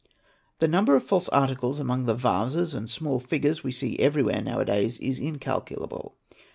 The 0.57 0.67
number 0.67 0.95
of 0.95 1.03
false 1.03 1.29
articles 1.29 1.79
among 1.79 2.07
the 2.07 2.15
vases 2.15 2.73
and 2.73 2.89
small 2.89 3.19
figures 3.19 3.63
we 3.63 3.71
see 3.71 3.99
everywhere 3.99 4.41
now 4.41 4.57
a 4.59 4.65
days 4.65 4.97
is 4.97 5.19
incalculable. 5.19 6.17